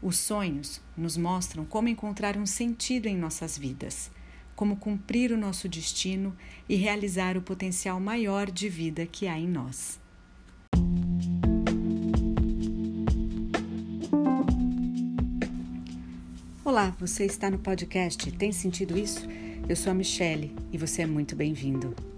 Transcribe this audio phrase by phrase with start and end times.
[0.00, 4.12] Os sonhos nos mostram como encontrar um sentido em nossas vidas,
[4.54, 6.36] como cumprir o nosso destino
[6.68, 9.98] e realizar o potencial maior de vida que há em nós.
[16.64, 19.26] Olá, você está no podcast Tem Sentido Isso?
[19.68, 22.17] Eu sou a Michele e você é muito bem-vindo.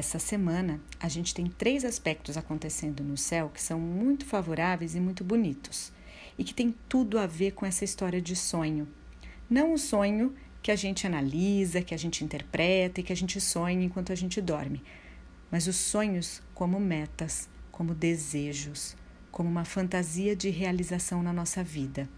[0.00, 5.00] Essa semana a gente tem três aspectos acontecendo no céu que são muito favoráveis e
[5.00, 5.92] muito bonitos
[6.38, 8.88] e que tem tudo a ver com essa história de sonho.
[9.48, 13.38] Não o sonho que a gente analisa, que a gente interpreta e que a gente
[13.42, 14.82] sonha enquanto a gente dorme,
[15.50, 18.96] mas os sonhos como metas, como desejos,
[19.30, 22.08] como uma fantasia de realização na nossa vida.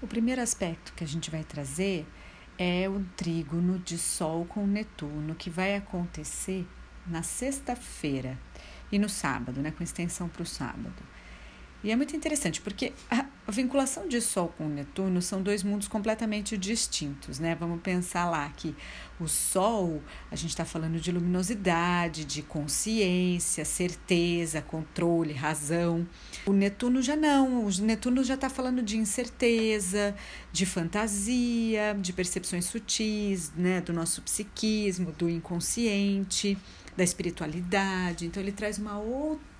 [0.00, 2.06] O primeiro aspecto que a gente vai trazer
[2.58, 6.66] é o trígono de Sol com Netuno que vai acontecer
[7.06, 8.36] na sexta-feira
[8.90, 11.02] e no sábado, né, com extensão para o sábado.
[11.82, 16.58] E é muito interessante porque a, vinculação de Sol com Netuno são dois mundos completamente
[16.58, 17.54] distintos, né?
[17.54, 18.74] Vamos pensar lá que
[19.20, 26.06] o Sol, a gente está falando de luminosidade, de consciência, certeza, controle, razão.
[26.44, 30.16] O Netuno já não, o Netuno já está falando de incerteza,
[30.52, 33.80] de fantasia, de percepções sutis, né?
[33.80, 36.58] Do nosso psiquismo, do inconsciente,
[36.96, 38.26] da espiritualidade.
[38.26, 39.57] Então ele traz uma outra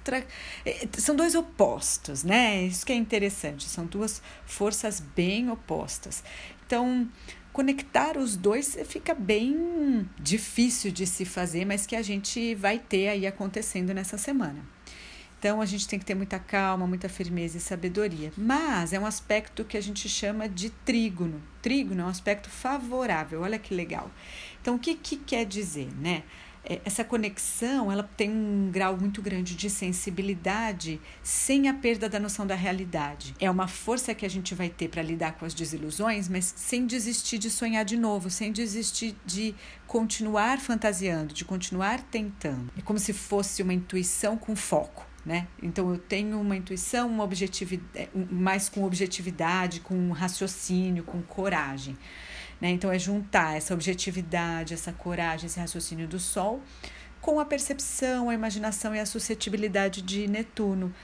[0.96, 2.62] são dois opostos, né?
[2.62, 6.22] Isso que é interessante, são duas forças bem opostas.
[6.66, 7.08] Então,
[7.52, 13.08] conectar os dois fica bem difícil de se fazer, mas que a gente vai ter
[13.08, 14.62] aí acontecendo nessa semana.
[15.38, 18.32] Então a gente tem que ter muita calma, muita firmeza e sabedoria.
[18.36, 21.40] Mas é um aspecto que a gente chama de trígono.
[21.62, 23.42] Trígono é um aspecto favorável.
[23.42, 24.10] Olha que legal.
[24.60, 26.24] Então o que, que quer dizer, né?
[26.64, 32.18] É, essa conexão ela tem um grau muito grande de sensibilidade sem a perda da
[32.18, 33.34] noção da realidade.
[33.40, 36.86] É uma força que a gente vai ter para lidar com as desilusões, mas sem
[36.86, 39.54] desistir de sonhar de novo, sem desistir de
[39.86, 42.70] continuar fantasiando, de continuar tentando.
[42.76, 45.06] É como se fosse uma intuição com foco.
[45.26, 45.46] Né?
[45.62, 51.98] Então eu tenho uma intuição, uma objetividade, é, mais com objetividade, com raciocínio, com coragem.
[52.60, 52.70] Né?
[52.70, 56.62] Então, é juntar essa objetividade, essa coragem, esse raciocínio do Sol
[57.20, 60.94] com a percepção, a imaginação e a suscetibilidade de Netuno.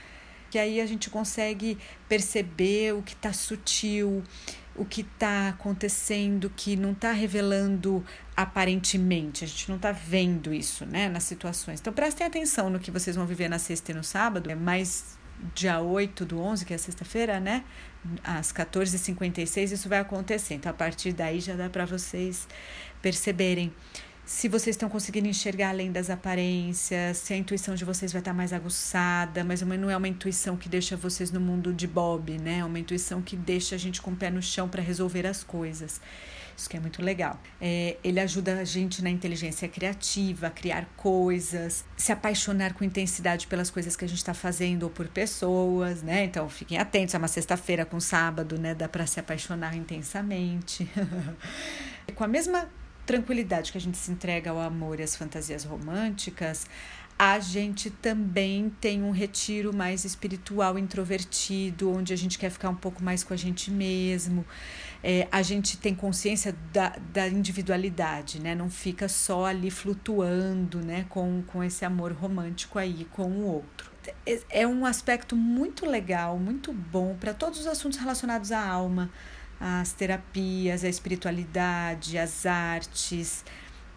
[0.49, 1.77] Que aí a gente consegue
[2.07, 4.23] perceber o que está sutil,
[4.75, 8.05] o que está acontecendo, que não está revelando
[8.35, 11.79] aparentemente, a gente não está vendo isso né, nas situações.
[11.79, 15.17] Então prestem atenção no que vocês vão viver na sexta e no sábado, é mais
[15.53, 17.63] dia 8 do 11, que é sexta-feira, né?
[18.23, 20.53] Às 14h56, isso vai acontecer.
[20.55, 22.47] Então, a partir daí já dá para vocês
[23.01, 23.73] perceberem
[24.25, 28.33] se vocês estão conseguindo enxergar além das aparências, se a intuição de vocês vai estar
[28.33, 32.57] mais aguçada, mas não é uma intuição que deixa vocês no mundo de Bob, né?
[32.57, 35.43] É uma intuição que deixa a gente com o pé no chão para resolver as
[35.43, 36.01] coisas.
[36.57, 37.39] Isso que é muito legal.
[37.59, 43.47] É, ele ajuda a gente na inteligência criativa, a criar coisas, se apaixonar com intensidade
[43.47, 46.23] pelas coisas que a gente está fazendo ou por pessoas, né?
[46.23, 48.73] Então fiquem atentos, é uma sexta-feira com sábado, né?
[48.73, 50.89] Dá para se apaixonar intensamente.
[52.15, 52.69] com a mesma
[53.05, 56.65] tranquilidade que a gente se entrega ao amor e às fantasias românticas,
[57.17, 62.75] a gente também tem um retiro mais espiritual, introvertido, onde a gente quer ficar um
[62.75, 64.45] pouco mais com a gente mesmo.
[65.07, 68.55] É, a gente tem consciência da, da individualidade, né?
[68.55, 71.05] Não fica só ali flutuando, né?
[71.09, 73.91] Com, com esse amor romântico aí com o outro.
[74.25, 79.11] É, é um aspecto muito legal, muito bom para todos os assuntos relacionados à alma,
[79.59, 83.45] às terapias, à espiritualidade, às artes.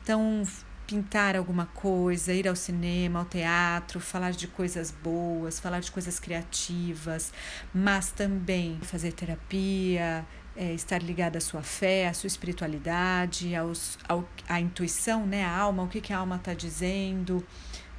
[0.03, 0.43] Então,
[0.87, 6.21] pintar alguma coisa, ir ao cinema, ao teatro, falar de coisas boas, falar de coisas
[6.21, 7.33] criativas,
[7.75, 10.27] mas também fazer terapia,
[10.59, 15.57] é, estar ligada à sua fé, à sua espiritualidade, aos, ao, à intuição, né, a
[15.57, 17.47] alma, o que, que a alma está dizendo.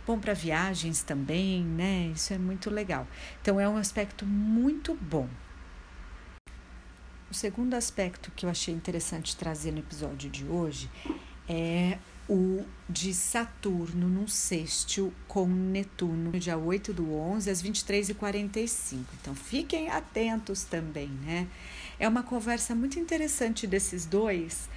[0.06, 2.12] Bom para viagens também, né?
[2.14, 3.08] Isso é muito legal.
[3.42, 5.30] Então é um aspecto muito bom.
[7.32, 10.90] O segundo aspecto que eu achei interessante trazer no episódio de hoje
[11.48, 11.98] é
[12.28, 19.04] o de Saturno num sextil com Netuno, no dia 8 do 11, às 23h45.
[19.22, 21.48] Então, fiquem atentos também, né?
[22.00, 24.70] É uma conversa muito interessante desses dois,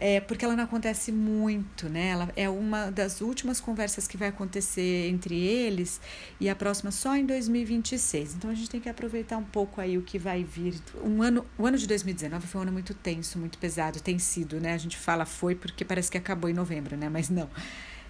[0.00, 2.08] é, porque ela não acontece muito, né?
[2.08, 6.00] Ela é uma das últimas conversas que vai acontecer entre eles
[6.40, 8.36] e a próxima só em 2026.
[8.36, 10.80] Então a gente tem que aproveitar um pouco aí o que vai vir.
[11.04, 14.58] Um ano, o ano de 2019 foi um ano muito tenso, muito pesado, tem sido,
[14.58, 14.72] né?
[14.72, 17.10] A gente fala foi porque parece que acabou em novembro, né?
[17.10, 17.50] Mas não.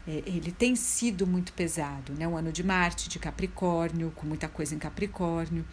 [0.06, 2.26] é, ele tem sido muito pesado, né?
[2.28, 5.64] Um ano de Marte, de Capricórnio, com muita coisa em Capricórnio.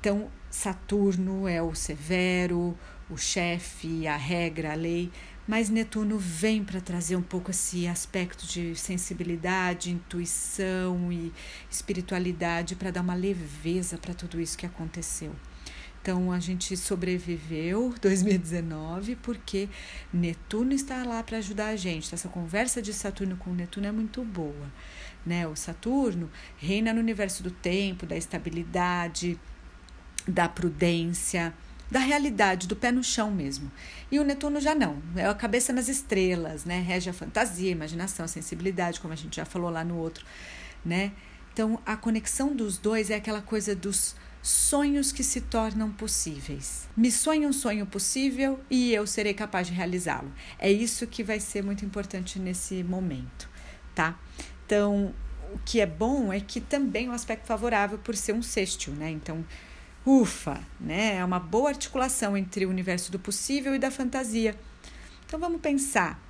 [0.00, 2.76] Então, Saturno é o severo,
[3.10, 5.10] o chefe, a regra, a lei,
[5.46, 11.32] mas Netuno vem para trazer um pouco esse aspecto de sensibilidade, intuição e
[11.70, 15.34] espiritualidade para dar uma leveza para tudo isso que aconteceu.
[16.02, 19.70] Então a gente sobreviveu 2019 porque
[20.12, 22.14] Netuno está lá para ajudar a gente.
[22.14, 24.70] Essa conversa de Saturno com Netuno é muito boa,
[25.24, 25.46] né?
[25.46, 29.38] O Saturno reina no universo do tempo, da estabilidade,
[30.28, 31.54] da prudência,
[31.90, 33.70] da realidade, do pé no chão mesmo.
[34.10, 36.80] E o Netuno já não, é a cabeça nas estrelas, né?
[36.80, 40.24] Rege a fantasia, a imaginação, a sensibilidade, como a gente já falou lá no outro,
[40.84, 41.12] né?
[41.52, 46.88] Então a conexão dos dois é aquela coisa dos sonhos que se tornam possíveis.
[46.96, 50.32] Me sonhe um sonho possível e eu serei capaz de realizá-lo.
[50.58, 53.48] É isso que vai ser muito importante nesse momento,
[53.94, 54.18] tá?
[54.64, 55.14] Então,
[55.52, 58.92] o que é bom é que também o um aspecto favorável por ser um sextil,
[58.92, 59.10] né?
[59.10, 59.44] Então,
[60.04, 61.16] ufa, né?
[61.16, 64.58] É uma boa articulação entre o universo do possível e da fantasia.
[65.26, 66.20] Então, vamos pensar.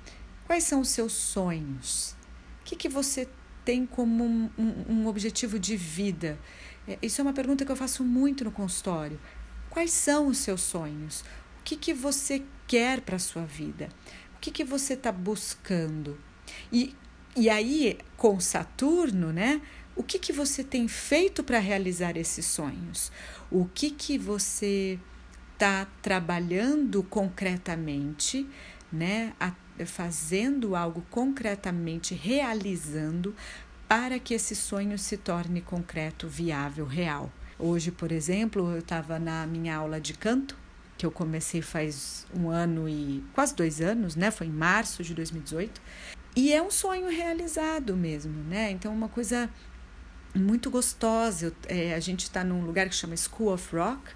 [0.45, 2.15] Quais são os seus sonhos?
[2.61, 3.27] O que, que você
[3.63, 6.39] tem como um, um, um objetivo de vida?
[6.87, 9.19] É, isso é uma pergunta que eu faço muito no consultório.
[9.69, 11.21] Quais são os seus sonhos?
[11.59, 13.89] O que, que você quer para a sua vida?
[14.35, 16.17] O que, que você está buscando?
[16.71, 16.95] E,
[17.35, 19.61] e aí, com Saturno, né?
[19.99, 23.11] O que, que você tem feito para realizar esses sonhos?
[23.51, 24.97] O que, que você
[25.51, 28.47] está trabalhando concretamente,
[28.89, 29.33] né?
[29.37, 29.51] A,
[29.85, 33.35] fazendo algo concretamente, realizando
[33.89, 37.29] para que esse sonho se torne concreto, viável, real.
[37.59, 40.55] Hoje, por exemplo, eu estava na minha aula de canto,
[40.97, 44.31] que eu comecei faz um ano e quase dois anos, né?
[44.31, 45.81] Foi em março de 2018.
[46.37, 48.71] E é um sonho realizado mesmo, né?
[48.71, 49.49] Então, uma coisa
[50.35, 51.53] muito gostosa.
[51.67, 54.11] É, a gente está num lugar que chama School of Rock.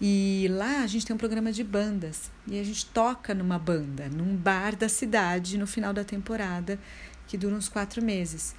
[0.00, 2.30] E lá a gente tem um programa de bandas.
[2.46, 6.78] E a gente toca numa banda, num bar da cidade, no final da temporada,
[7.26, 8.54] que dura uns quatro meses.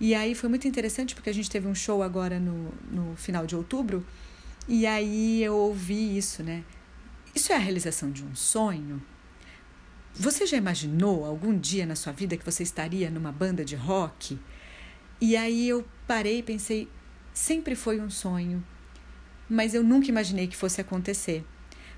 [0.00, 3.46] E aí foi muito interessante porque a gente teve um show agora no, no final
[3.46, 4.04] de outubro
[4.66, 6.64] e aí eu ouvi isso, né?
[7.34, 9.02] Isso é a realização de um sonho?
[10.14, 14.38] Você já imaginou algum dia na sua vida que você estaria numa banda de rock?
[15.20, 16.88] E aí eu parei e pensei,
[17.32, 18.64] sempre foi um sonho,
[19.48, 21.44] mas eu nunca imaginei que fosse acontecer.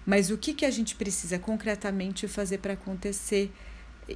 [0.04, 3.52] Mas o que, que a gente precisa concretamente fazer para acontecer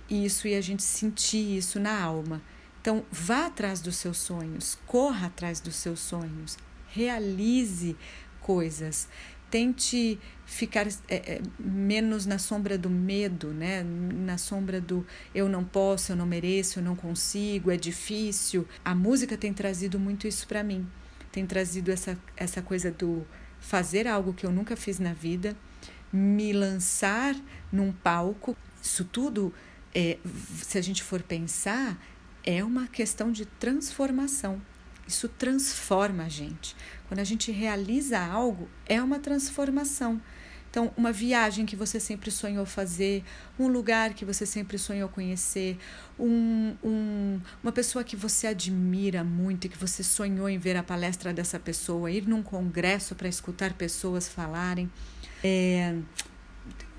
[0.09, 2.41] isso e a gente sentir isso na alma?
[2.81, 6.57] Então, vá atrás dos seus sonhos, corra atrás dos seus sonhos,
[6.89, 7.97] realize
[8.41, 9.09] coisas,
[9.51, 13.83] tente ficar é, é, menos na sombra do medo, né?
[13.83, 18.67] na sombra do eu não posso, eu não mereço, eu não consigo, é difícil.
[18.85, 20.87] A música tem trazido muito isso para mim,
[21.31, 23.27] tem trazido essa, essa coisa do
[23.61, 25.57] fazer algo que eu nunca fiz na vida,
[26.13, 27.37] me lançar
[27.71, 28.57] num palco.
[28.83, 29.53] Isso tudo,
[29.95, 30.19] é,
[30.63, 31.97] se a gente for pensar,
[32.45, 34.61] é uma questão de transformação.
[35.11, 36.77] Isso transforma a gente.
[37.09, 40.21] Quando a gente realiza algo, é uma transformação.
[40.71, 43.25] Então, uma viagem que você sempre sonhou fazer,
[43.59, 45.77] um lugar que você sempre sonhou conhecer,
[46.17, 50.83] um, um, uma pessoa que você admira muito e que você sonhou em ver a
[50.85, 54.89] palestra dessa pessoa, ir num congresso para escutar pessoas falarem.
[55.43, 55.97] É,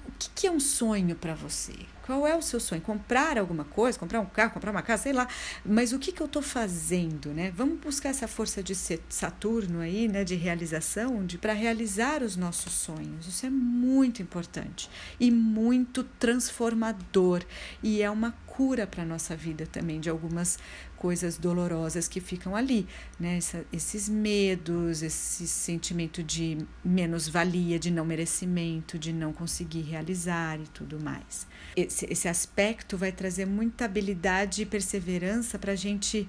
[0.06, 1.75] o que, que é um sonho para você?
[2.05, 2.81] Qual é o seu sonho?
[2.81, 5.27] Comprar alguma coisa, comprar um carro, comprar uma casa, sei lá.
[5.65, 7.51] Mas o que, que eu estou fazendo, né?
[7.55, 10.24] Vamos buscar essa força de Saturno aí, né?
[10.24, 13.27] De realização, de para realizar os nossos sonhos.
[13.27, 14.89] Isso é muito importante
[15.20, 17.43] e muito transformador
[17.84, 20.60] e é uma cura para nossa vida também de algumas
[21.01, 22.86] coisas dolorosas que ficam ali,
[23.20, 23.38] né?
[23.38, 30.67] Essa, esses medos, esse sentimento de menos-valia, de não merecimento, de não conseguir realizar e
[30.67, 31.48] tudo mais.
[31.91, 36.27] Esse, esse aspecto vai trazer muita habilidade e perseverança para a gente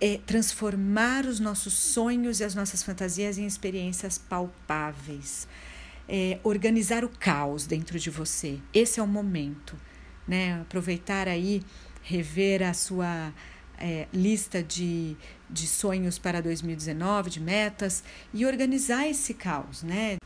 [0.00, 5.46] é, transformar os nossos sonhos e as nossas fantasias em experiências palpáveis.
[6.08, 8.58] É, organizar o caos dentro de você.
[8.74, 9.76] Esse é o momento,
[10.26, 10.60] né?
[10.62, 11.62] Aproveitar aí
[12.02, 13.32] rever a sua
[13.78, 15.16] é, lista de,
[15.48, 20.16] de sonhos para 2019, de metas, e organizar esse caos, né?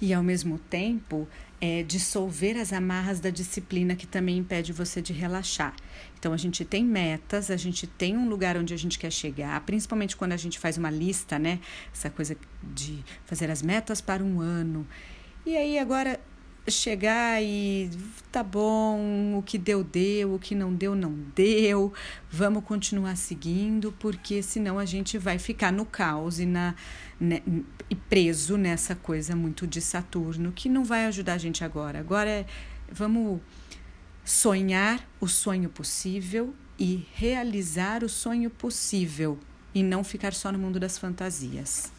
[0.00, 1.28] E ao mesmo tempo
[1.60, 5.74] é, dissolver as amarras da disciplina que também impede você de relaxar.
[6.18, 9.60] Então a gente tem metas, a gente tem um lugar onde a gente quer chegar,
[9.62, 11.60] principalmente quando a gente faz uma lista, né?
[11.92, 14.86] Essa coisa de fazer as metas para um ano.
[15.44, 16.20] E aí agora
[16.68, 17.90] chegar e
[18.30, 21.92] tá bom, o que deu, deu, o que não deu, não deu,
[22.30, 26.74] vamos continuar seguindo, porque senão a gente vai ficar no caos e, na,
[27.18, 27.42] né,
[27.88, 31.98] e preso nessa coisa muito de Saturno, que não vai ajudar a gente agora.
[31.98, 32.46] Agora é,
[32.90, 33.40] vamos
[34.24, 39.38] sonhar o sonho possível e realizar o sonho possível
[39.74, 41.92] e não ficar só no mundo das fantasias.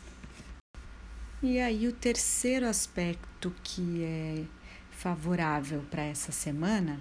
[1.43, 4.43] E aí, o terceiro aspecto que é
[4.91, 6.99] favorável para essa semana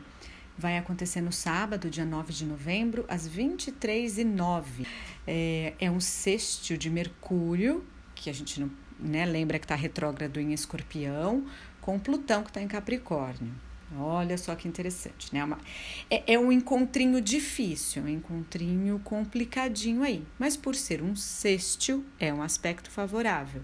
[0.57, 4.87] vai acontecer no sábado, dia 9 de novembro, às 23h09.
[5.27, 10.41] É, é um sextil de Mercúrio, que a gente não né, lembra que está retrógrado
[10.41, 11.45] em Escorpião,
[11.83, 13.53] com Plutão que está em Capricórnio.
[13.99, 15.47] Olha só que interessante, né?
[16.09, 22.33] É, é um encontrinho difícil, um encontrinho complicadinho aí, mas por ser um sextil, é
[22.33, 23.63] um aspecto favorável.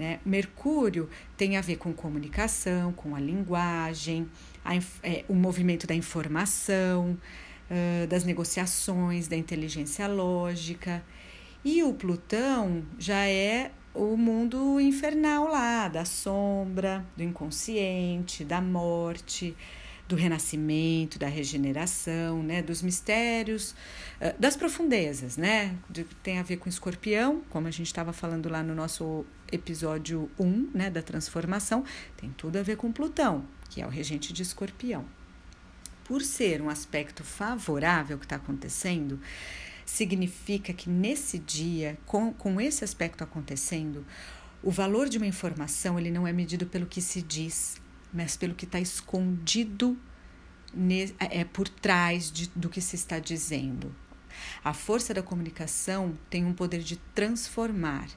[0.00, 0.18] Né?
[0.24, 4.26] Mercúrio tem a ver com comunicação, com a linguagem,
[4.64, 7.18] a, é, o movimento da informação,
[7.70, 11.04] uh, das negociações, da inteligência lógica.
[11.62, 19.54] E o Plutão já é o mundo infernal lá, da sombra, do inconsciente, da morte,
[20.08, 23.76] do renascimento, da regeneração, né, dos mistérios,
[24.40, 25.76] das profundezas, né,
[26.20, 30.70] tem a ver com escorpião, como a gente estava falando lá no nosso episódio 1,
[30.74, 31.84] né, da transformação,
[32.16, 35.04] tem tudo a ver com Plutão, que é o regente de escorpião.
[36.04, 39.20] Por ser um aspecto favorável que está acontecendo,
[39.84, 44.04] significa que nesse dia, com, com esse aspecto acontecendo,
[44.62, 47.80] o valor de uma informação ele não é medido pelo que se diz,
[48.12, 49.98] mas pelo que está escondido
[51.18, 53.94] é por trás de, do que se está dizendo.
[54.62, 58.08] A força da comunicação tem um poder de transformar,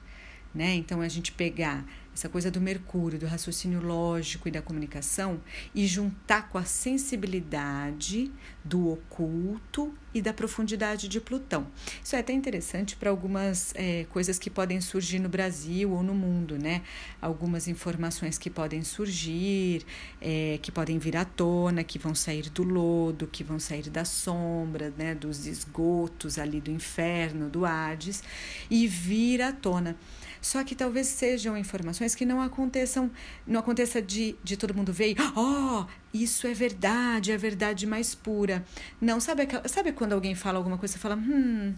[0.54, 0.74] né?
[0.74, 1.84] Então a gente pegar
[2.14, 5.40] essa coisa do Mercúrio, do raciocínio lógico e da comunicação,
[5.74, 8.30] e juntar com a sensibilidade
[8.64, 11.66] do oculto e da profundidade de Plutão.
[12.02, 16.14] Isso é até interessante para algumas é, coisas que podem surgir no Brasil ou no
[16.14, 16.82] mundo, né?
[17.20, 19.84] Algumas informações que podem surgir,
[20.20, 24.04] é, que podem vir à tona, que vão sair do lodo, que vão sair da
[24.04, 25.16] sombra, né?
[25.16, 28.22] Dos esgotos ali do inferno, do Hades,
[28.70, 29.96] e vir à tona.
[30.44, 33.10] Só que talvez sejam informações que não aconteçam,
[33.46, 38.62] não aconteça de, de todo mundo ver, oh, isso é verdade, é verdade mais pura.
[39.00, 41.74] Não, sabe, sabe quando alguém fala alguma coisa, você fala, hum,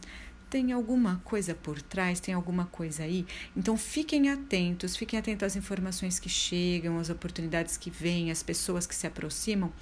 [0.50, 3.25] tem alguma coisa por trás, tem alguma coisa aí.
[3.56, 8.85] Então fiquem atentos, fiquem atentos às informações que chegam, às oportunidades que vêm, às pessoas
[8.85, 9.73] que se aproximam,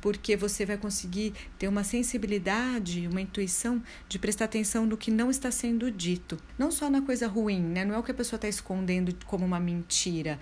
[0.00, 5.30] porque você vai conseguir ter uma sensibilidade, uma intuição de prestar atenção no que não
[5.30, 6.38] está sendo dito.
[6.58, 7.84] Não só na coisa ruim, né?
[7.84, 10.38] Não é o que a pessoa está escondendo como uma mentira,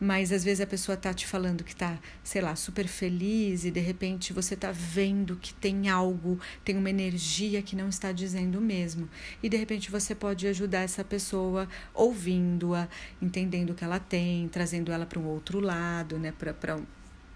[0.00, 3.70] mas às vezes a pessoa está te falando que está, sei lá, super feliz e
[3.70, 8.60] de repente você está vendo que tem algo, tem uma energia que não está dizendo
[8.60, 9.08] mesmo.
[9.42, 12.88] E de repente você pode ajudar essa pessoa ouvindo-a,
[13.20, 16.32] entendendo o que ela tem, trazendo ela para um outro lado, né?
[16.32, 16.78] Para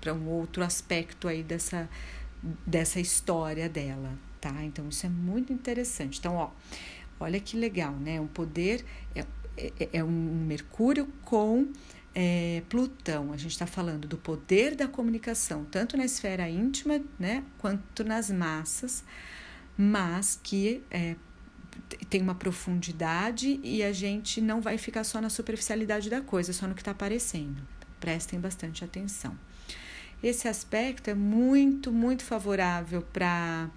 [0.03, 1.89] para um outro aspecto aí dessa,
[2.67, 4.53] dessa história dela, tá?
[4.65, 6.19] Então isso é muito interessante.
[6.19, 6.51] Então, ó,
[7.21, 8.21] olha que legal, né?
[8.21, 9.25] Um poder é,
[9.57, 11.69] é, é um Mercúrio com
[12.13, 13.33] é, Plutão.
[13.33, 18.29] A gente está falando do poder da comunicação, tanto na esfera íntima, né, quanto nas
[18.29, 19.05] massas,
[19.79, 21.15] mas que é,
[22.11, 26.67] tem uma profundidade e a gente não vai ficar só na superficialidade da coisa, só
[26.67, 27.63] no que está aparecendo.
[28.01, 29.39] Prestem bastante atenção.
[30.23, 33.69] Esse aspecto é muito, muito favorável para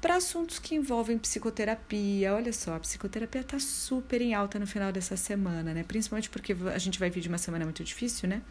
[0.00, 2.34] para assuntos que envolvem psicoterapia.
[2.34, 5.84] Olha só, a psicoterapia está super em alta no final dessa semana, né?
[5.84, 8.42] Principalmente porque a gente vai vir de uma semana muito difícil, né?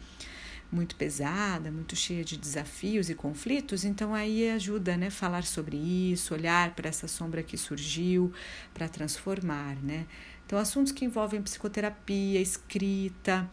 [0.72, 6.32] Muito pesada, muito cheia de desafios e conflitos, então aí ajuda, né, falar sobre isso,
[6.32, 8.32] olhar para essa sombra que surgiu,
[8.72, 10.06] para transformar, né?
[10.46, 13.46] Então assuntos que envolvem psicoterapia, escrita,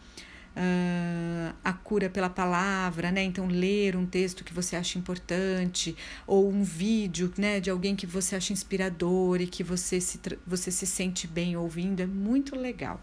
[0.56, 3.22] uh, a cura pela palavra, né?
[3.22, 8.06] Então, ler um texto que você acha importante, ou um vídeo né, de alguém que
[8.06, 13.00] você acha inspirador e que você se, você se sente bem ouvindo, é muito legal.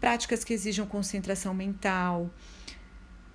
[0.00, 2.30] Práticas que exijam concentração mental.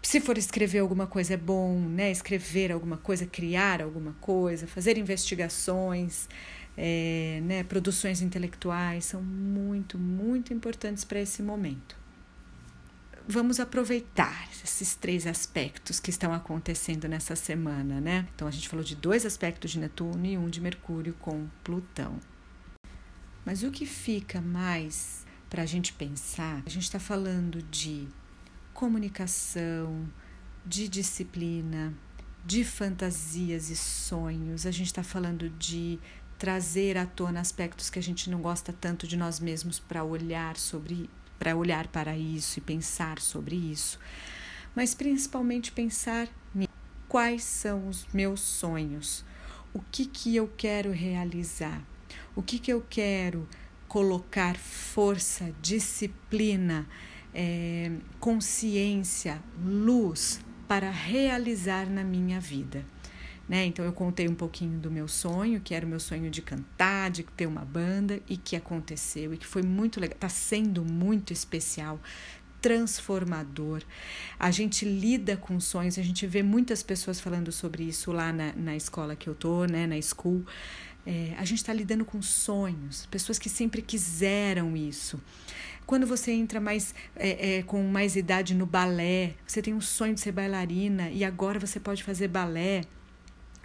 [0.01, 2.11] Se for escrever alguma coisa é bom, né?
[2.11, 6.29] Escrever alguma coisa, criar alguma coisa, fazer investigações,
[6.77, 7.63] é, né?
[7.63, 12.04] Produções intelectuais são muito, muito importantes para esse momento
[13.27, 18.27] vamos aproveitar esses três aspectos que estão acontecendo nessa semana, né?
[18.35, 22.19] Então a gente falou de dois aspectos de Netuno e um de Mercúrio com Plutão.
[23.45, 26.61] Mas o que fica mais para a gente pensar?
[26.65, 28.07] A gente está falando de
[28.73, 30.07] comunicação,
[30.65, 31.93] de disciplina,
[32.45, 35.99] de fantasias e sonhos, a gente está falando de
[36.37, 40.57] trazer à tona aspectos que a gente não gosta tanto de nós mesmos para olhar
[40.57, 43.99] sobre para olhar para isso e pensar sobre isso,
[44.75, 46.67] mas principalmente pensar em
[47.07, 49.23] quais são os meus sonhos,
[49.73, 51.81] o que que eu quero realizar,
[52.35, 53.47] o que que eu quero
[53.87, 56.87] colocar força, disciplina,
[57.33, 62.85] é, consciência, luz para realizar na minha vida.
[63.47, 63.65] Né?
[63.65, 67.11] Então eu contei um pouquinho do meu sonho, que era o meu sonho de cantar,
[67.11, 71.31] de ter uma banda e que aconteceu e que foi muito legal, está sendo muito
[71.31, 71.99] especial,
[72.59, 73.83] transformador.
[74.39, 78.53] A gente lida com sonhos, a gente vê muitas pessoas falando sobre isso lá na,
[78.53, 80.43] na escola que eu tô, né, na school.
[81.05, 85.21] É, a gente está lidando com sonhos, pessoas que sempre quiseram isso.
[85.85, 90.15] Quando você entra mais é, é, com mais idade no balé, você tem um sonho
[90.15, 92.81] de ser bailarina e agora você pode fazer balé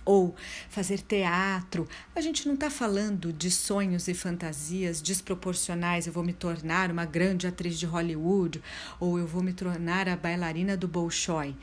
[0.05, 0.35] ou
[0.69, 1.89] fazer teatro.
[2.15, 6.07] A gente não está falando de sonhos e fantasias desproporcionais.
[6.07, 8.63] Eu vou me tornar uma grande atriz de Hollywood
[8.99, 11.57] ou eu vou me tornar a bailarina do Bolshoi.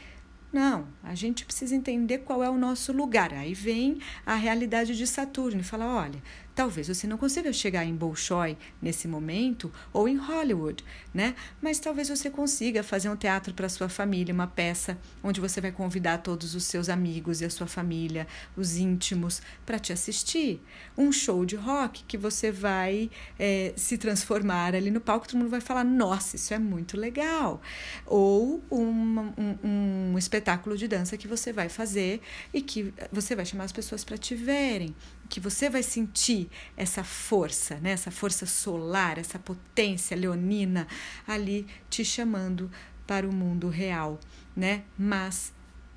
[0.51, 3.33] Não, a gente precisa entender qual é o nosso lugar.
[3.33, 6.21] Aí vem a realidade de Saturno e fala: olha,
[6.57, 10.83] Talvez você não consiga chegar em Bolshoi nesse momento ou em Hollywood,
[11.13, 11.35] né?
[11.61, 15.71] Mas talvez você consiga fazer um teatro para sua família, uma peça onde você vai
[15.71, 20.59] convidar todos os seus amigos e a sua família, os íntimos, para te assistir.
[20.97, 25.51] Um show de rock que você vai é, se transformar ali no palco, todo mundo
[25.51, 27.61] vai falar: nossa, isso é muito legal.
[28.03, 32.19] Ou um, um, um espetáculo de dança que você vai fazer
[32.51, 34.95] e que você vai chamar as pessoas para te verem
[35.27, 37.91] que você vai sentir essa força, né?
[37.91, 40.87] essa força solar, essa potência leonina
[41.27, 42.71] ali te chamando
[43.05, 44.19] para o mundo real,
[44.55, 44.83] né?
[44.97, 45.53] Mas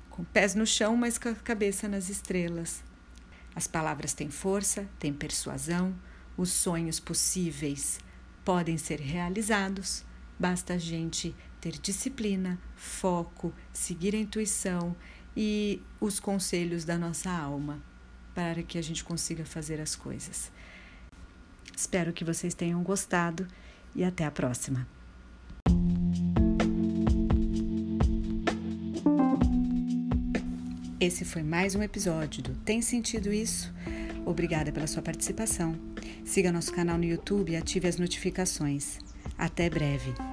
[0.09, 2.83] com pés no chão, mas com a cabeça nas estrelas.
[3.55, 5.93] As palavras têm força, têm persuasão,
[6.37, 7.99] os sonhos possíveis
[8.45, 10.05] podem ser realizados,
[10.39, 14.95] basta a gente ter disciplina, foco, seguir a intuição
[15.35, 17.90] e os conselhos da nossa alma
[18.33, 20.51] para que a gente consiga fazer as coisas.
[21.75, 23.47] Espero que vocês tenham gostado
[23.95, 24.87] e até a próxima.
[30.99, 33.73] Esse foi mais um episódio do Tem Sentido Isso?
[34.23, 35.75] Obrigada pela sua participação.
[36.23, 38.99] Siga nosso canal no YouTube e ative as notificações.
[39.35, 40.30] Até breve.